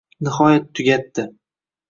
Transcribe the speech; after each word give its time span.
Nihoyat 0.27 0.65
tugatdi 0.73 1.27